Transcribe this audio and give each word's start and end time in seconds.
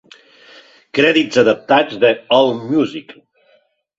Crèdits 0.99 1.41
adaptats 1.41 1.93
d'Allmusic. 2.05 3.13